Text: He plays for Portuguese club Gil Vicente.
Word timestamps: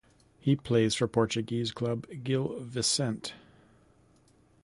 He 0.39 0.55
plays 0.55 0.95
for 0.95 1.07
Portuguese 1.07 1.71
club 1.71 2.07
Gil 2.23 2.59
Vicente. 2.61 3.33